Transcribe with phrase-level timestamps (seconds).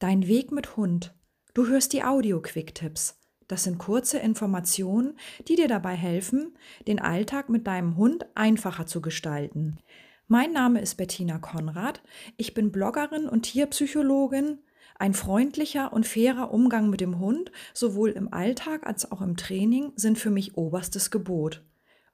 [0.00, 1.12] Dein Weg mit Hund.
[1.54, 3.18] Du hörst die Audio-Quick-Tipps.
[3.48, 5.18] Das sind kurze Informationen,
[5.48, 9.80] die dir dabei helfen, den Alltag mit deinem Hund einfacher zu gestalten.
[10.28, 12.00] Mein Name ist Bettina Konrad.
[12.36, 14.60] Ich bin Bloggerin und Tierpsychologin.
[15.00, 19.94] Ein freundlicher und fairer Umgang mit dem Hund, sowohl im Alltag als auch im Training,
[19.96, 21.64] sind für mich oberstes Gebot.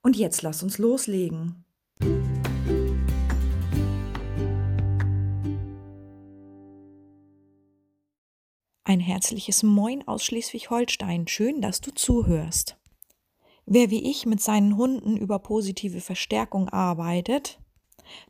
[0.01, 1.64] Und jetzt lass uns loslegen.
[9.15, 11.29] Herzliches Moin aus Schleswig-Holstein.
[11.29, 12.77] Schön, dass du zuhörst.
[13.65, 17.61] Wer wie ich mit seinen Hunden über positive Verstärkung arbeitet,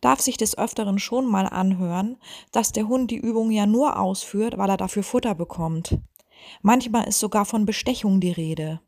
[0.02, 2.18] darf sich des Öfteren schon mal anhören,
[2.52, 5.96] dass der Hund die Übung ja nur ausführt, weil er dafür Futter bekommt.
[6.60, 8.82] Manchmal ist sogar von Bestechung die Rede.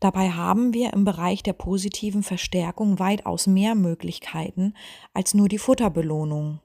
[0.00, 4.74] Dabei haben wir im Bereich der positiven Verstärkung weitaus mehr Möglichkeiten
[5.14, 6.60] als nur die Futterbelohnung.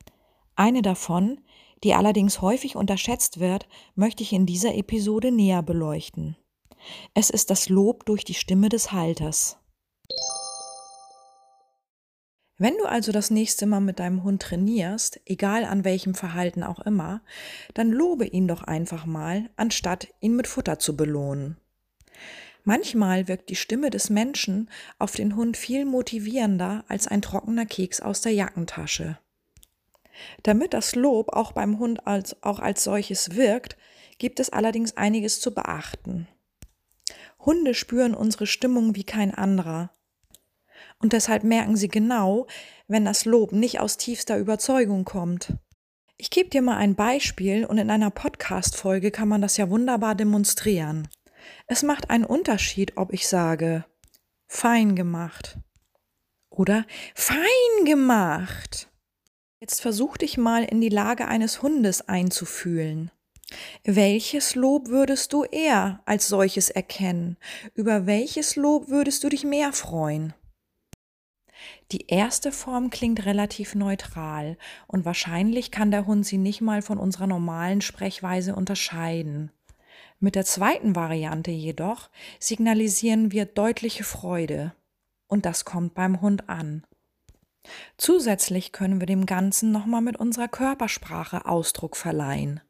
[0.58, 1.40] Eine davon
[1.84, 6.36] die allerdings häufig unterschätzt wird, möchte ich in dieser Episode näher beleuchten.
[7.14, 9.58] Es ist das Lob durch die Stimme des Halters.
[12.62, 16.80] Wenn du also das nächste Mal mit deinem Hund trainierst, egal an welchem Verhalten auch
[16.80, 17.22] immer,
[17.74, 21.56] dann lobe ihn doch einfach mal, anstatt ihn mit Futter zu belohnen.
[22.66, 28.02] Manchmal wirkt die Stimme des Menschen auf den Hund viel motivierender als ein trockener Keks
[28.02, 29.18] aus der Jackentasche.
[30.44, 33.78] Damit das Lob auch beim Hund als, auch als solches wirkt,
[34.18, 36.28] gibt es allerdings einiges zu beachten.
[37.40, 39.92] Hunde spüren unsere Stimmung wie kein anderer.
[41.00, 42.48] Und deshalb merken sie genau,
[42.88, 45.54] wenn das Lob nicht aus tiefster Überzeugung kommt.
[46.18, 50.16] Ich gebe dir mal ein Beispiel und in einer Podcast-Folge kann man das ja wunderbar
[50.16, 51.08] demonstrieren.
[51.68, 53.86] Es macht einen Unterschied, ob ich sage,
[54.46, 55.58] fein gemacht
[56.50, 58.89] oder fein gemacht.
[59.62, 63.12] Jetzt versuch dich mal in die Lage eines Hundes einzufühlen.
[63.84, 67.36] Welches Lob würdest du eher als solches erkennen?
[67.74, 70.34] Über welches Lob würdest du dich mehr freuen?
[71.92, 76.98] Die erste Form klingt relativ neutral und wahrscheinlich kann der Hund sie nicht mal von
[76.98, 79.52] unserer normalen Sprechweise unterscheiden.
[80.22, 82.10] Mit der zweiten Variante jedoch
[82.40, 84.74] signalisieren wir deutliche Freude
[85.28, 86.86] und das kommt beim Hund an.
[87.98, 92.62] Zusätzlich können wir dem Ganzen nochmal mit unserer Körpersprache Ausdruck verleihen,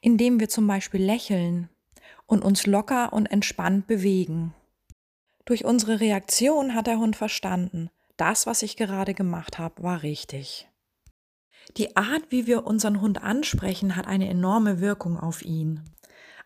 [0.00, 1.68] indem wir zum Beispiel lächeln
[2.26, 4.54] und uns locker und entspannt bewegen.
[5.44, 10.68] Durch unsere Reaktion hat der Hund verstanden, das, was ich gerade gemacht habe, war richtig.
[11.76, 15.82] Die Art, wie wir unseren Hund ansprechen, hat eine enorme Wirkung auf ihn.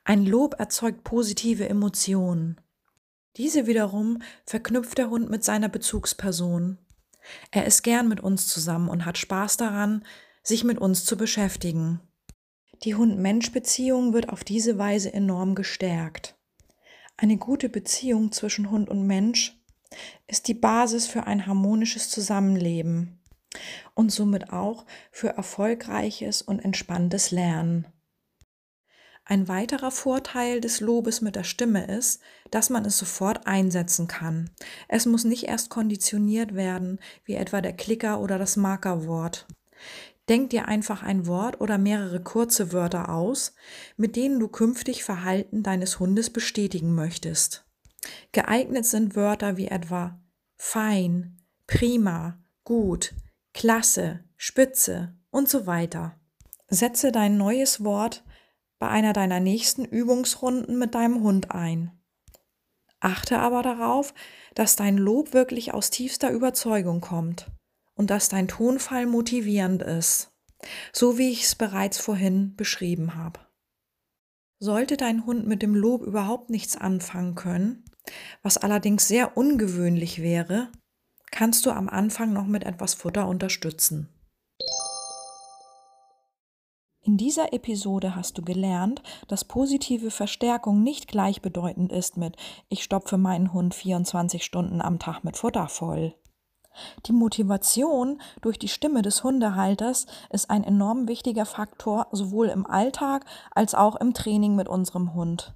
[0.04, 2.60] Ein Lob erzeugt positive Emotionen.
[3.36, 6.78] Diese wiederum verknüpft der Hund mit seiner Bezugsperson
[7.50, 10.04] er ist gern mit uns zusammen und hat Spaß daran,
[10.42, 12.00] sich mit uns zu beschäftigen.
[12.82, 16.36] Die Hund-Mensch-Beziehung wird auf diese Weise enorm gestärkt.
[17.16, 19.58] Eine gute Beziehung zwischen Hund und Mensch
[20.26, 23.20] ist die Basis für ein harmonisches Zusammenleben
[23.94, 27.86] und somit auch für erfolgreiches und entspanntes Lernen.
[29.26, 32.20] Ein weiterer Vorteil des Lobes mit der Stimme ist,
[32.50, 34.50] dass man es sofort einsetzen kann.
[34.86, 39.46] Es muss nicht erst konditioniert werden, wie etwa der Klicker oder das Markerwort.
[40.28, 43.54] Denk dir einfach ein Wort oder mehrere kurze Wörter aus,
[43.96, 47.66] mit denen du künftig Verhalten deines Hundes bestätigen möchtest.
[48.32, 50.20] Geeignet sind Wörter wie etwa
[50.56, 53.14] fein, prima, gut,
[53.54, 56.18] klasse, spitze und so weiter.
[56.68, 58.24] Setze dein neues Wort
[58.84, 61.90] bei einer deiner nächsten Übungsrunden mit deinem Hund ein.
[63.00, 64.12] Achte aber darauf,
[64.54, 67.50] dass dein Lob wirklich aus tiefster Überzeugung kommt
[67.94, 70.34] und dass dein Tonfall motivierend ist,
[70.92, 73.40] so wie ich es bereits vorhin beschrieben habe.
[74.58, 77.86] Sollte dein Hund mit dem Lob überhaupt nichts anfangen können,
[78.42, 80.70] was allerdings sehr ungewöhnlich wäre,
[81.30, 84.13] kannst du am Anfang noch mit etwas Futter unterstützen.
[87.06, 92.34] In dieser Episode hast du gelernt, dass positive Verstärkung nicht gleichbedeutend ist mit
[92.70, 96.14] ich stopfe meinen Hund 24 Stunden am Tag mit Futter voll.
[97.04, 103.26] Die Motivation durch die Stimme des Hundehalters ist ein enorm wichtiger Faktor sowohl im Alltag
[103.54, 105.54] als auch im Training mit unserem Hund.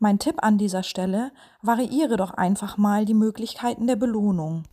[0.00, 1.30] Mein Tipp an dieser Stelle,
[1.62, 4.64] variiere doch einfach mal die Möglichkeiten der Belohnung.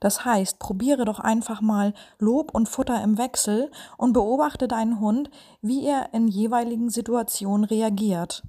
[0.00, 5.30] Das heißt, probiere doch einfach mal Lob und Futter im Wechsel und beobachte deinen Hund,
[5.60, 8.42] wie er in jeweiligen Situationen reagiert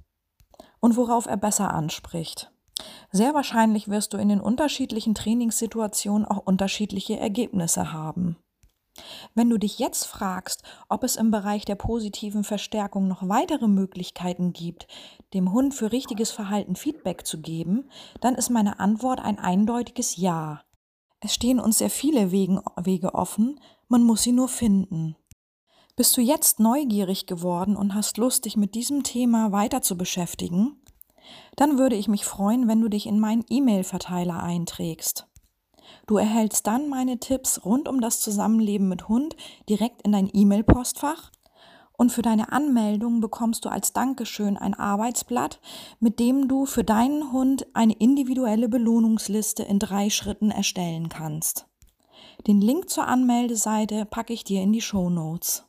[0.80, 2.50] und worauf er besser anspricht.
[3.12, 8.36] Sehr wahrscheinlich wirst du in den unterschiedlichen Trainingssituationen auch unterschiedliche Ergebnisse haben.
[9.34, 14.52] Wenn du dich jetzt fragst, ob es im Bereich der positiven Verstärkung noch weitere Möglichkeiten
[14.52, 14.86] gibt,
[15.32, 17.88] dem Hund für richtiges Verhalten Feedback zu geben,
[18.20, 20.62] dann ist meine Antwort ein eindeutiges Ja.
[21.20, 25.16] Es stehen uns sehr viele Wege offen, man muss sie nur finden.
[25.96, 30.80] Bist du jetzt neugierig geworden und hast Lust, dich mit diesem Thema weiter zu beschäftigen?
[31.56, 35.26] Dann würde ich mich freuen, wenn du dich in meinen E-Mail-Verteiler einträgst.
[36.06, 39.36] Du erhältst dann meine Tipps rund um das Zusammenleben mit Hund
[39.68, 41.30] direkt in dein E-Mail-Postfach
[42.00, 45.60] und für deine Anmeldung bekommst du als Dankeschön ein Arbeitsblatt,
[46.00, 51.66] mit dem du für deinen Hund eine individuelle Belohnungsliste in drei Schritten erstellen kannst.
[52.46, 55.66] Den Link zur Anmeldeseite packe ich dir in die Show Notes.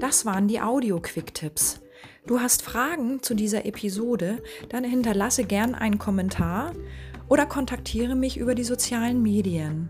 [0.00, 1.82] Das waren die Audio-Quick-Tipps.
[2.26, 6.72] Du hast Fragen zu dieser Episode, dann hinterlasse gern einen Kommentar
[7.28, 9.88] oder kontaktiere mich über die sozialen Medien.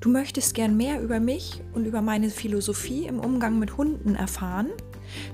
[0.00, 4.68] Du möchtest gern mehr über mich und über meine Philosophie im Umgang mit Hunden erfahren?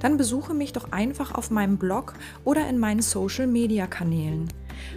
[0.01, 2.15] Dann besuche mich doch einfach auf meinem Blog
[2.45, 4.49] oder in meinen Social-Media-Kanälen.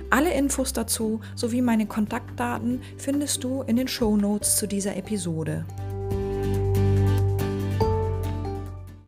[0.09, 5.65] Alle Infos dazu sowie meine Kontaktdaten findest du in den Show Notes zu dieser Episode.